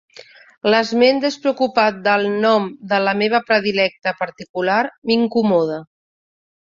L'esment 0.73 1.19
despreocupat 1.25 1.99
del 2.07 2.25
nom 2.45 2.65
de 2.93 2.99
la 3.09 3.13
meva 3.19 3.41
predilecta 3.49 4.15
particular 4.23 4.79
m'incomoda. 5.11 5.77